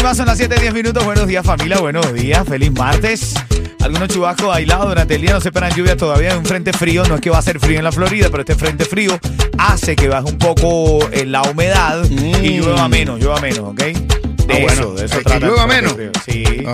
[0.00, 1.04] y más son las 7, 10 minutos.
[1.04, 1.78] Buenos días, familia.
[1.78, 2.46] Buenos días.
[2.48, 3.34] Feliz martes.
[3.80, 5.32] Algunos chubascos aislados durante el día.
[5.34, 6.32] No se esperan lluvia todavía.
[6.32, 7.04] Hay un frente frío.
[7.04, 9.18] No es que va a ser frío en la Florida, pero este frente frío
[9.58, 13.18] hace que baje un poco eh, la humedad y llueva menos.
[13.20, 13.78] Llueva menos, ¿ok?
[13.80, 13.94] De
[14.48, 14.72] Ah, bueno.
[14.72, 15.94] eso, de eso ¿Que trata llueva menos?
[16.24, 16.44] Sí.
[16.66, 16.72] Ah,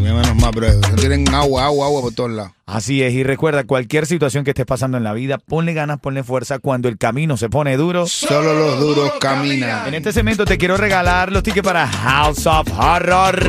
[0.00, 0.80] menos más, bro.
[0.96, 2.52] Tienen agua, agua, agua por todos lados.
[2.68, 3.12] Así es.
[3.14, 6.58] Y recuerda, cualquier situación que estés pasando en la vida, ponle ganas, ponle fuerza.
[6.58, 8.06] Cuando el camino se pone duro.
[8.08, 9.86] Solo los duros caminan.
[9.86, 13.40] En este segmento te quiero regalar los tickets para House of Horror.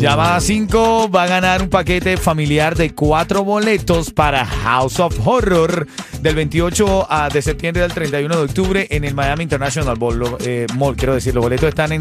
[0.00, 5.86] Llamada 5 va a ganar un paquete familiar de cuatro boletos para House of Horror
[6.22, 10.66] del 28 a- de septiembre al 31 de octubre en el Miami International Ball, eh,
[10.74, 10.96] Mall.
[10.96, 12.00] Quiero decir, los boletos están en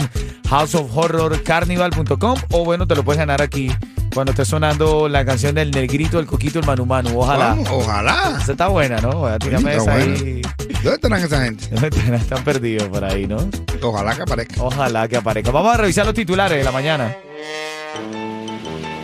[0.49, 3.71] houseofhorrorcarnival.com o bueno, te lo puedes ganar aquí
[4.13, 7.19] cuando esté sonando la canción del Negrito, el Coquito, el Manu Manu.
[7.19, 7.49] Ojalá.
[7.49, 8.37] Vamos, ojalá.
[8.41, 9.11] Esa está buena, ¿no?
[9.11, 10.13] Voy a tirarme Está esa buena.
[10.15, 10.41] ahí.
[10.83, 11.69] ¿Dónde estarán esa gente?
[12.15, 13.37] Están perdidos por ahí, ¿no?
[13.81, 14.63] Ojalá que aparezca.
[14.63, 15.51] Ojalá que aparezca.
[15.51, 17.15] Vamos a revisar los titulares de la mañana.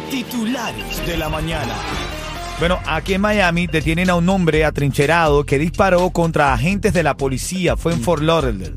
[0.10, 1.74] Titulares de la mañana.
[2.60, 7.16] Bueno, aquí en Miami detienen a un hombre atrincherado que disparó contra agentes de la
[7.16, 7.76] policía.
[7.76, 8.74] Fue en Fort Lauderdale.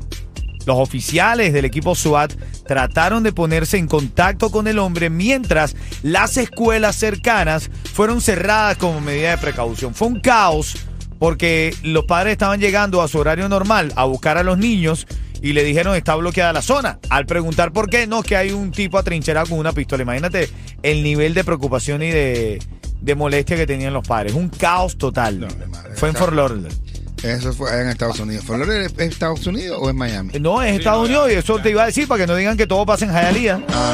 [0.65, 2.33] Los oficiales del equipo SWAT
[2.67, 9.01] trataron de ponerse en contacto con el hombre mientras las escuelas cercanas fueron cerradas como
[9.01, 9.95] medida de precaución.
[9.95, 10.75] Fue un caos
[11.17, 15.05] porque los padres estaban llegando a su horario normal a buscar a los niños
[15.41, 16.99] y le dijeron está bloqueada la zona.
[17.09, 20.03] Al preguntar por qué, no, que hay un tipo atrincherado con una pistola.
[20.03, 20.49] Imagínate
[20.83, 22.61] el nivel de preocupación y de,
[23.01, 24.33] de molestia que tenían los padres.
[24.33, 25.39] Un caos total.
[25.39, 25.95] No, mi madre.
[25.95, 26.75] Fue en Fort Lauderdale.
[27.23, 28.45] Eso fue en Estados Unidos.
[28.45, 30.31] ¿Fue ¿Es Estados Unidos o es Miami?
[30.39, 32.65] No, es Estados Unidos y eso te iba a decir para que no digan que
[32.67, 33.59] todo pasa en Hialeah.
[33.69, 33.93] Ah,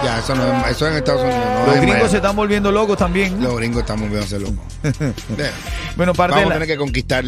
[0.00, 1.40] no, ya, eso, no es, eso es en Estados Unidos.
[1.44, 3.42] No Los es gringos se están volviendo locos también.
[3.42, 4.58] Los gringos estamos viéndose locos.
[5.96, 7.24] Bueno, parte Vamos de a la- tener que conquistar.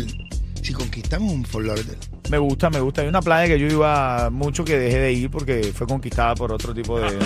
[0.62, 1.99] Si conquistamos un Lauderdale.
[2.30, 3.02] Me gusta, me gusta.
[3.02, 6.52] Hay una playa que yo iba mucho que dejé de ir porque fue conquistada por
[6.52, 7.18] otro tipo de...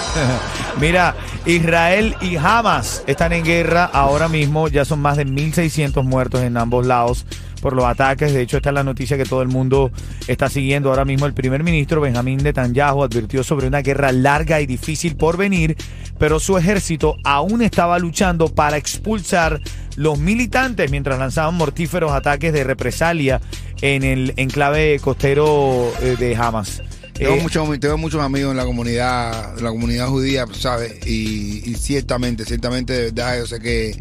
[0.80, 1.14] Mira,
[1.46, 4.66] Israel y Hamas están en guerra ahora mismo.
[4.68, 7.24] Ya son más de 1.600 muertos en ambos lados
[7.60, 8.32] por los ataques.
[8.32, 9.90] De hecho, esta es la noticia que todo el mundo
[10.26, 11.26] está siguiendo ahora mismo.
[11.26, 15.76] El primer ministro Benjamín Netanyahu advirtió sobre una guerra larga y difícil por venir,
[16.18, 19.60] pero su ejército aún estaba luchando para expulsar
[19.96, 23.40] los militantes mientras lanzaban mortíferos ataques de represalia
[23.80, 26.82] en el enclave costero eh, de Hamas.
[27.14, 31.06] Tengo, Eh, muchos, tengo muchos amigos en la comunidad, en la comunidad judía, ¿sabes?
[31.06, 33.98] Y, y ciertamente, ciertamente, de verdad, yo sé que,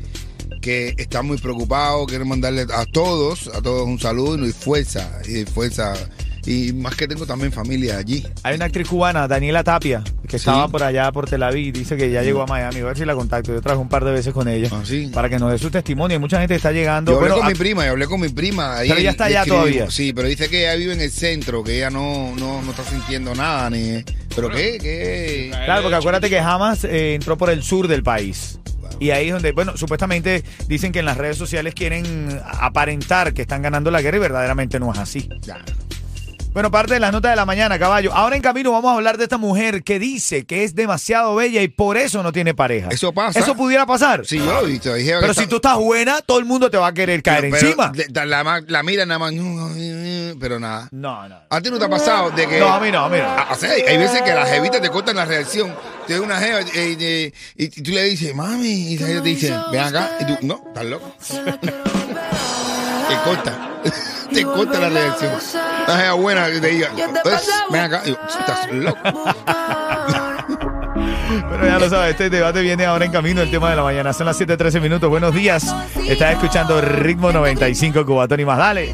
[0.62, 2.08] que están muy preocupados.
[2.08, 5.94] Quiero mandarle a todos, a todos un saludo y fuerza, y fuerza.
[6.46, 8.26] Y más que tengo también familia allí.
[8.44, 10.36] Hay una actriz cubana, Daniela Tapia, que Sí.
[10.38, 12.82] estaba por allá por Tel Aviv, dice que ya llegó a Miami.
[12.82, 13.52] A ver si la contacto.
[13.54, 15.10] Yo traje un par de veces con ella Ah, sí.
[15.14, 16.16] para que nos dé su testimonio.
[16.16, 17.12] Hay mucha gente está llegando.
[17.14, 18.78] Yo hablé Bueno, con a- mi prima, yo hablé con mi prima.
[18.78, 19.66] ahí Pero ella está allá escribimos.
[19.70, 19.92] todavía.
[19.92, 22.84] Sí, pero dice que ella vive en el centro, que ella no, no, no está
[22.84, 23.70] sintiendo nada.
[23.72, 24.04] ni
[24.36, 24.78] ¿Pero qué?
[24.80, 25.50] ¿Qué?
[25.66, 28.60] Claro, porque acuérdate que Hamas eh, entró por el sur del país.
[29.00, 33.42] Y ahí es donde, bueno, supuestamente dicen que en las redes sociales quieren aparentar que
[33.42, 35.28] están ganando la guerra y verdaderamente no es así.
[35.42, 35.58] Ya.
[36.56, 38.14] Bueno, parte de las notas de la mañana, caballo.
[38.14, 41.62] Ahora en camino vamos a hablar de esta mujer que dice que es demasiado bella
[41.62, 42.88] y por eso no tiene pareja.
[42.92, 43.38] Eso pasa.
[43.38, 44.26] ¿Eso pudiera pasar?
[44.26, 44.94] Sí, yo lo he visto.
[44.94, 47.22] Dije que Pero está- si tú estás buena, todo el mundo te va a querer
[47.22, 47.92] caer pero encima.
[47.94, 49.34] de- La, ma- la mira nada más,
[50.40, 50.88] pero nada.
[50.94, 51.40] No, no.
[51.50, 52.58] ¿A ti no te ha pasado de que...
[52.58, 53.26] No, a mí no, a mí no.
[53.28, 55.76] Ah, O sea, hay hay veces que las jevitas te cortan la reacción.
[56.08, 59.28] Te ve una jeva eh, eh, y, tú le dices, mami, y esa jeva te
[59.30, 60.12] dice, ven acá.
[60.22, 61.14] Y tú, no, estás loco.
[63.08, 63.54] te corta.
[64.34, 65.32] te corta la reacción.
[65.88, 66.90] Jeva buena que te diga,
[67.24, 68.02] "Pues, ven acá.
[68.06, 69.00] Estás loco.
[71.52, 74.14] Pero ya lo sabes, este debate viene ahora en camino, el tema de la mañana.
[74.14, 75.10] Son las 7:13 minutos.
[75.10, 75.76] Buenos días.
[76.08, 78.58] Estás escuchando Ritmo 95 Cubatón y más.
[78.58, 78.94] Dale.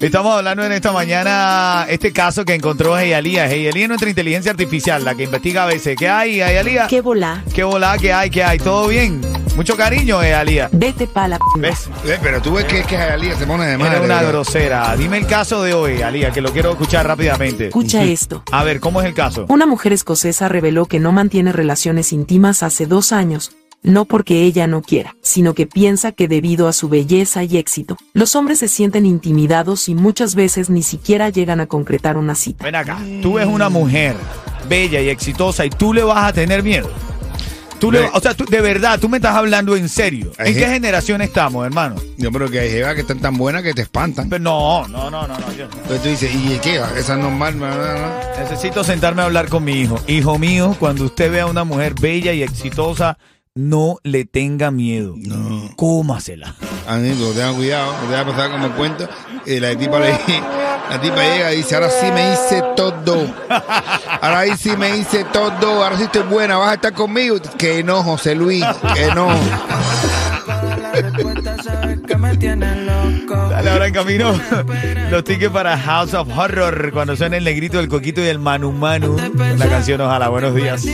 [0.00, 3.46] Estamos hablando en esta mañana este caso que encontró Eyalía.
[3.52, 5.94] Eyalía es nuestra inteligencia artificial, la que investiga a veces.
[5.98, 6.86] ¿Qué hay, Eyalía?
[6.88, 7.44] ¿Qué volá?
[7.54, 7.98] ¿Qué volá?
[7.98, 8.30] ¿Qué hay?
[8.30, 8.58] ¿Qué hay?
[8.58, 9.20] ¿Todo bien?
[9.56, 10.68] Mucho cariño, Eyalía.
[10.72, 11.44] Vete pa' la p.
[11.58, 11.88] ¿Ves?
[12.06, 13.96] Eh, pero tú ves que es que Jalía se pone de madre.
[13.96, 14.30] Eres una ¿verdad?
[14.30, 14.96] grosera.
[14.96, 17.66] Dime el caso de hoy, Alía, que lo quiero escuchar rápidamente.
[17.66, 18.42] Escucha esto.
[18.52, 19.44] A ver, ¿cómo es el caso?
[19.48, 24.66] Una mujer escocesa reveló que no mantiene relaciones íntimas hace dos años, no porque ella
[24.66, 28.68] no quiera, sino que piensa que debido a su belleza y éxito, los hombres se
[28.68, 32.64] sienten intimidados y muchas veces ni siquiera llegan a concretar una cita.
[32.64, 32.98] Ven acá.
[33.20, 34.16] Tú ves una mujer
[34.68, 36.88] bella y exitosa y tú le vas a tener miedo.
[37.80, 40.32] Tú le, o sea, tú- de verdad, tú me estás hablando en serio.
[40.38, 41.96] ¿En qué generación estamos, hermano?
[42.18, 44.28] Yo creo que hay jevas que están tan buenas que te espantan.
[44.28, 45.52] Pero no, no, no, no, no.
[45.54, 45.72] yo no.
[45.76, 46.76] Entonces tú dices, ¿y qué?
[46.96, 47.58] Esa es normal.
[47.58, 48.10] no, no, no.
[48.38, 49.98] Necesito sentarme a hablar con mi hijo.
[50.06, 53.16] Hijo mío, cuando usted vea a una mujer bella y exitosa,
[53.54, 55.14] no le tenga miedo.
[55.16, 55.70] No.
[55.76, 56.54] Cómasela.
[56.86, 59.08] Amigo, tengan cuidado, no te va a pasar como el cuento.
[59.46, 60.12] Y la tipa, le,
[60.90, 63.26] la tipa llega y dice, ahora sí me hice todo.
[64.20, 65.84] Ahora sí me hice todo.
[65.84, 67.36] Ahora sí estoy buena, vas a estar conmigo.
[67.56, 68.64] Que no, José Luis,
[68.94, 69.28] que no.
[73.50, 74.32] Dale, ahora en camino
[75.10, 78.72] los tickets para House of Horror cuando suena el negrito, el coquito y el manu
[78.72, 79.16] manu.
[79.56, 80.84] La canción Ojalá, buenos días.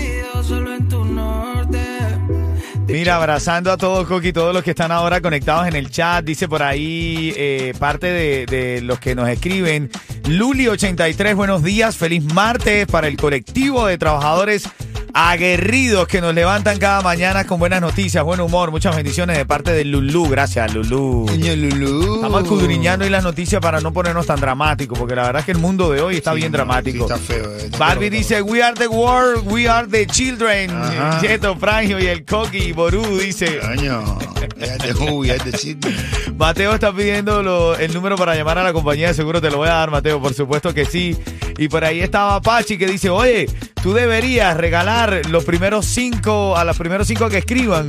[2.99, 6.25] Mira, abrazando a todos, Coqui, todos los que están ahora conectados en el chat.
[6.25, 9.91] Dice por ahí eh, parte de, de los que nos escriben.
[10.23, 11.95] Luli83, buenos días.
[11.95, 14.71] Feliz martes para el colectivo de trabajadores
[15.19, 18.71] aguerridos que nos levantan cada mañana con buenas noticias, buen humor.
[18.71, 20.29] Muchas bendiciones de parte de Lulú.
[20.29, 21.25] Gracias, Lulú.
[21.31, 22.17] Niño Lulú.
[22.17, 25.53] Estamos escudriñando hoy las noticias para no ponernos tan dramáticos, porque la verdad es que
[25.53, 27.09] el mundo de hoy está Sí, bien no, dramático.
[27.09, 27.51] sí, está feo.
[27.57, 30.71] eh, Barbie dice, we are the world, we are the children.
[30.71, 31.19] Ajá.
[31.23, 33.59] Cheto, Frangio y el Coqui y Ború dice.
[33.59, 34.19] Coño,
[34.59, 35.97] ya te who, ya te chiste.
[36.37, 39.41] Mateo está pidiendo lo- el número para llamar a la compañía seguro.
[39.41, 41.17] Te lo voy a dar, Mateo, por supuesto que sí.
[41.57, 43.47] Y por ahí estaba Pachi que dice, oye,
[43.83, 47.89] tú deberías regalar los primeros cinco, a los primeros cinco que escriban.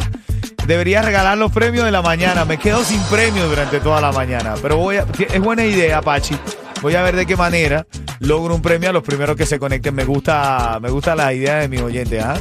[0.66, 2.46] Deberías regalar los premios de la mañana.
[2.46, 4.56] Me quedo sin premios durante toda la mañana.
[4.62, 6.36] Pero voy a, es buena idea, Pachi.
[6.82, 7.88] Voy a ver de qué manera
[8.20, 9.96] logro un premio a los primeros que se conecten.
[9.96, 12.38] Me gusta, me gusta la idea de mis oyentes, ¿ah?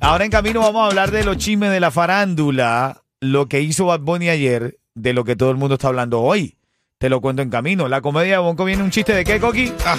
[0.00, 3.86] Ahora en camino vamos a hablar de los chismes de la farándula, lo que hizo
[3.86, 6.58] Bad Bunny ayer, de lo que todo el mundo está hablando hoy.
[6.98, 7.88] Te lo cuento en camino.
[7.88, 9.72] La comedia de Bonco viene un chiste de qué, Coqui?
[9.84, 9.98] Ah,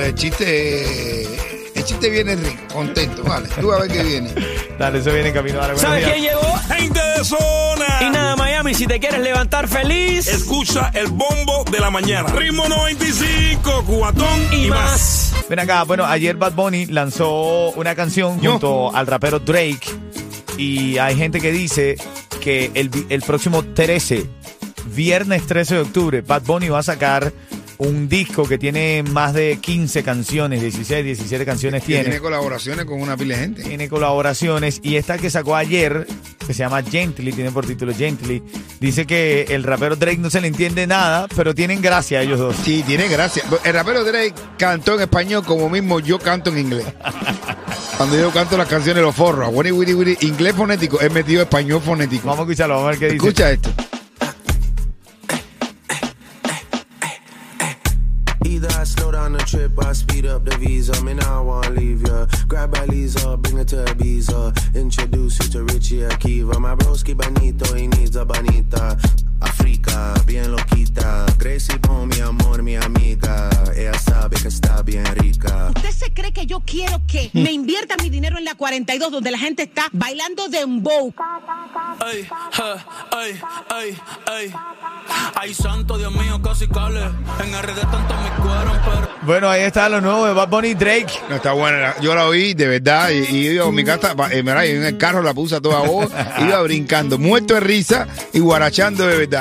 [0.00, 1.51] el chiste.
[1.82, 3.48] El chiste viene rico, contento, vale.
[3.60, 4.32] Tú a ver qué viene.
[4.78, 5.58] Dale, eso viene en camino.
[5.58, 6.12] Dale, ¿Sabes días.
[6.12, 6.56] quién llegó?
[6.72, 7.86] Gente de zona.
[8.02, 12.28] Y nada, Miami, si te quieres levantar feliz Escucha el bombo de la mañana.
[12.28, 15.34] Ritmo 95, cuatón y más.
[15.50, 18.52] Ven acá, bueno, ayer Bad Bunny lanzó una canción Yo.
[18.52, 19.82] junto al rapero Drake
[20.58, 21.96] y hay gente que dice
[22.40, 24.24] que el, el próximo 13,
[24.94, 27.32] viernes 13 de octubre, Bad Bunny va a sacar
[27.82, 32.18] un disco que tiene más de 15 canciones, 16, 17 canciones Tiene tiene.
[32.20, 33.62] colaboraciones con una pila de gente.
[33.62, 36.06] Tiene colaboraciones y esta que sacó ayer,
[36.46, 38.42] que se llama Gently, tiene por título Gently,
[38.80, 42.56] dice que el rapero Drake no se le entiende nada, pero tienen gracia ellos dos.
[42.64, 43.42] Sí, tiene gracia.
[43.64, 46.86] El rapero Drake cantó en español como mismo yo canto en inglés.
[47.96, 52.28] Cuando yo canto las canciones los wiri, inglés fonético, he metido español fonético.
[52.28, 53.16] Vamos a escucharlo, vamos a ver qué dice.
[53.16, 53.70] Escucha esto.
[59.22, 61.00] Down the trip, I speed up the visa.
[61.04, 62.26] Me now I wanna leave ya.
[62.48, 64.74] Grab by Lisa, bring her to Ibiza.
[64.74, 66.58] Introduce you to Richie Akiva.
[66.58, 68.98] My broski bonito, he needs a bonita.
[69.44, 71.26] Africa, bien loquita.
[71.38, 73.50] Gracie Bone, mi amor, mi amiga.
[73.76, 75.70] Ella sabe que está bien rica.
[75.76, 79.30] ¿Usted se cree que yo quiero que me invierta mi dinero en la 42 donde
[79.30, 81.12] la gente está bailando dembow?
[82.00, 82.28] Ay,
[83.10, 84.52] ay, ay, ay.
[85.34, 87.00] Ay, santo Dios mío, casi cale.
[87.02, 89.08] En RD tanto me cueron, pero.
[89.22, 91.12] Bueno, ahí está lo nuevo de Bad Bunny Drake.
[91.28, 91.94] No está buena.
[92.00, 94.84] Yo la oí de verdad y, y iba a mi casa, eh, mira, y en
[94.84, 99.16] el carro la puse a toda voz, iba brincando, muerto de risa y guarachando de
[99.18, 99.31] verdad.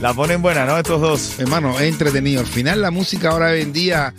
[0.00, 0.76] La ponen buena, ¿no?
[0.76, 1.38] Estos dos.
[1.38, 2.40] Hermano, es entretenido.
[2.40, 4.12] Al final la música ahora hoy en día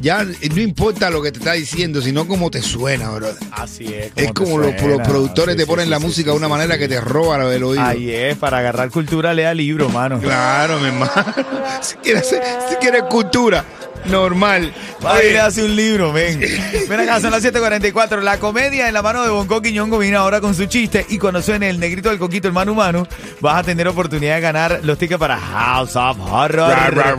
[0.00, 3.36] ya no importa lo que te está diciendo, sino cómo te suena, brother.
[3.50, 4.12] Así es.
[4.14, 7.52] Es como los, los productores te ponen la música de una manera que te roba
[7.52, 7.82] el oído.
[7.82, 10.20] Ahí es, para agarrar cultura, lea libro, mano.
[10.20, 11.12] Claro, mi hermano.
[11.80, 13.64] Si quieres, si quieres cultura,
[14.08, 14.72] normal.
[15.02, 16.40] Oye, le hace un libro, ven.
[16.88, 18.20] Ven acá, son las 7.44.
[18.22, 21.06] La comedia en la mano de Bonco Quiñongo viene ahora con su chiste.
[21.08, 23.06] Y cuando suene el negrito del coquito, el mano humano,
[23.40, 27.16] vas a tener oportunidad de ganar los tickets para House of Horror.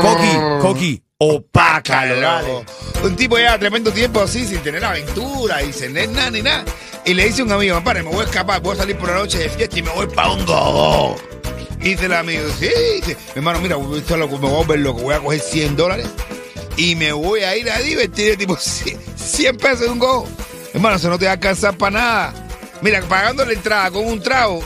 [0.00, 2.20] Coqui, Coqui, opácalo, Pácalo.
[2.20, 2.64] dale.
[3.02, 6.64] Un tipo ya tremendo tiempo así, sin tener aventura y sin tener nada ni nada.
[7.04, 9.10] Y le dice a un amigo, padre, me voy a escapar, voy a salir por
[9.10, 11.33] la noche de fiesta y me voy para un gogo.
[11.84, 15.02] Y dice el amigo, sí, hermano, mira, esto es loco, me voy a volver loco,
[15.02, 16.06] voy a coger 100 dólares
[16.78, 20.26] y me voy a ir a divertir, tipo 100 100 pesos de un go.
[20.72, 22.34] Hermano, eso no te va a alcanzar para nada.
[22.80, 24.64] Mira, pagando la entrada con un trago,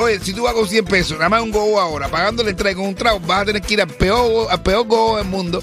[0.00, 2.74] oye, si tú vas con 100 pesos, nada más un go ahora, pagando la entrada
[2.74, 5.62] con un trago, vas a tener que ir al peor, al peor go del mundo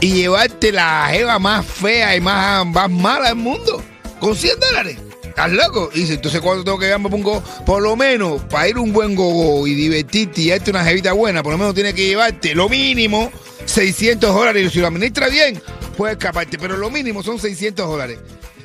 [0.00, 3.80] y llevarte la jeva más fea y más, más mala del mundo
[4.18, 5.09] con 100 dólares.
[5.40, 5.88] ¿Estás loco?
[5.94, 7.42] Y dice, entonces ¿cuánto tengo que llevarme por un go?
[7.64, 11.42] Por lo menos, para ir un buen gogo y divertirte y darte una jevita buena,
[11.42, 13.32] por lo menos tienes que llevarte lo mínimo
[13.64, 14.66] 600 dólares.
[14.66, 15.62] Y si lo administra bien,
[15.96, 18.18] puedes escaparte, pero lo mínimo son 600 dólares.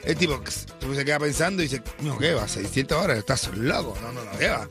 [0.04, 0.38] El tipo
[0.94, 2.46] se queda pensando y dice, no, ¿qué va?
[2.46, 3.98] 600 dólares, estás loco.
[4.02, 4.68] No, no, no, ¿qué va?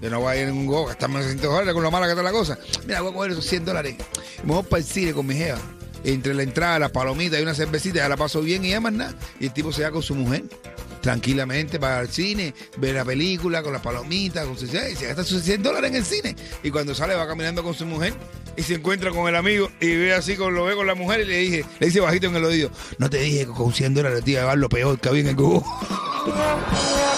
[0.00, 2.12] Yo no voy a ir en un go, gastarme 600 dólares con lo mala que
[2.12, 2.56] está la cosa.
[2.86, 3.96] Mira, voy a coger esos 100 dólares.
[4.44, 5.58] Me voy para el cine con mi jeva.
[6.04, 8.92] Entre la entrada, la palomita y una cervecita, ya la paso bien y ya más
[8.92, 9.12] nada.
[9.40, 10.44] Y el tipo se va con su mujer
[11.08, 15.24] tranquilamente para el cine, ver la película con las palomitas, con su, y se gasta
[15.24, 16.36] sus 100 dólares en el cine.
[16.62, 18.12] Y cuando sale va caminando con su mujer
[18.58, 21.20] y se encuentra con el amigo y ve así con lo ve con la mujer
[21.20, 23.94] y le dije, le dice bajito en el oído, no te dije que con 100
[23.94, 25.62] dólares te iba a llevar lo peor que había en el Google.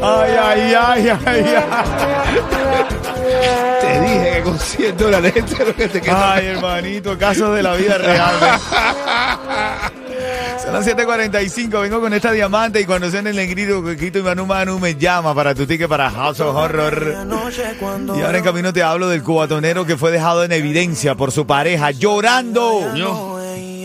[0.00, 1.64] Ay, ay, ay, ay, ay.
[3.80, 6.34] Te dije que con 100 dólares esto es lo que te queda.
[6.34, 8.34] Ay, hermanito, casos de la vida real.
[10.68, 14.44] Son las 7.45, vengo con esta diamante y cuando suene el negrito, Quito y Manu
[14.44, 17.16] Manu me llama para tu ticket para House of Horror.
[18.14, 21.46] Y ahora en camino te hablo del cubatonero que fue dejado en evidencia por su
[21.46, 22.94] pareja llorando.
[22.94, 23.38] Yo,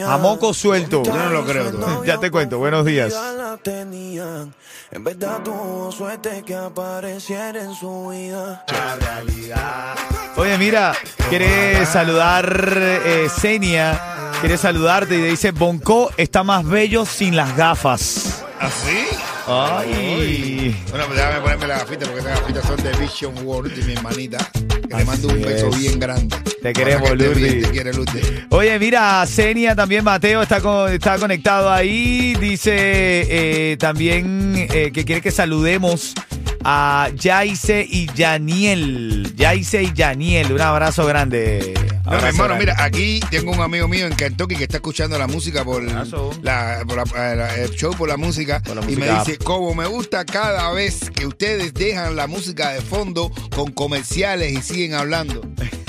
[0.06, 1.04] A moco suelto.
[1.04, 2.04] yo no lo creo.
[2.04, 3.14] Ya te cuento, buenos días.
[3.14, 4.54] la tenían.
[4.92, 8.66] En verdad tuvo suerte que apareciera en su vida.
[10.36, 10.94] Oye, mira,
[11.30, 12.46] quiere saludar
[12.78, 14.13] eh, Senia,
[14.44, 18.44] quiere saludarte y te dice, Bonco está más bello sin las gafas.
[18.60, 19.08] ¿Así?
[19.48, 20.76] Ay.
[20.90, 23.94] Bueno, pues déjame ponerme las gafitas porque estas gafitas son de Vision World de mi
[23.94, 24.38] hermanita.
[24.54, 25.80] Que te Así mando un beso es.
[25.80, 26.36] bien grande.
[26.62, 27.64] Te queremos, que estés bien, Lourdes.
[27.64, 28.32] Te quiere, Lourdes.
[28.50, 32.36] Oye, mira, Senia también, Mateo está, con- está conectado ahí.
[32.36, 36.14] Dice eh, también eh, que quiere que saludemos
[36.66, 39.34] a Yaice y Yaniel.
[39.38, 41.74] Yaice y Yaniel, un abrazo grande.
[42.06, 45.64] No, hermano, mira, aquí tengo un amigo mío en Kentucky que está escuchando la música
[45.64, 46.32] por, Abrazo.
[46.42, 49.74] la, por la- eh, la- el show por la música Por y me dice, como
[49.74, 54.96] me gusta cada vez que ustedes dejan la música de fondo con comerciales y siguen
[54.96, 55.42] hablando.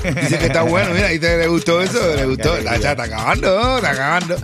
[0.04, 2.14] Dice que está bueno, mira, ¿y te le gustó eso?
[2.14, 2.52] Le gustó.
[2.54, 2.90] alegría.
[2.92, 4.36] está acabando, está acabando.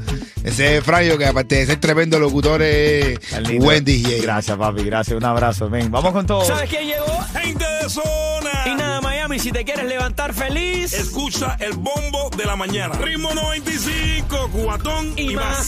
[0.45, 3.19] Ese es Frayo, que aparte de ser tremendo locutor, es
[3.59, 4.21] buen DJ.
[4.21, 5.17] Gracias, papi, gracias.
[5.17, 5.91] Un abrazo, ven.
[5.91, 6.45] Vamos con todo.
[6.45, 7.19] ¿Sabes quién llegó?
[7.41, 8.51] Gente de zona.
[8.67, 12.95] Y nada, Miami, si te quieres levantar feliz Escucha el bombo de la mañana.
[12.97, 15.45] Ritmo 95, cuatón y, y más.
[15.45, 15.67] más.